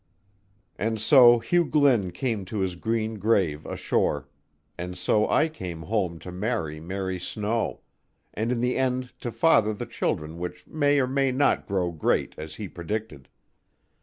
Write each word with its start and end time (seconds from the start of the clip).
And 0.79 0.99
so 0.99 1.37
Hugh 1.37 1.63
Glynn 1.65 2.09
came 2.11 2.43
to 2.45 2.57
his 2.61 2.73
green 2.73 3.19
grave 3.19 3.67
ashore; 3.67 4.27
and 4.75 4.97
so 4.97 5.29
I 5.29 5.47
came 5.47 5.83
home 5.83 6.17
to 6.21 6.31
marry 6.31 6.79
Mary 6.79 7.19
Snow; 7.19 7.81
and 8.33 8.51
in 8.51 8.61
the 8.61 8.77
end 8.77 9.13
to 9.19 9.31
father 9.31 9.75
the 9.75 9.85
children 9.85 10.39
which 10.39 10.65
may 10.65 10.99
or 10.99 11.05
may 11.05 11.31
not 11.31 11.67
grow 11.67 11.91
great 11.91 12.33
as 12.35 12.55
he 12.55 12.67
predicted. 12.67 13.29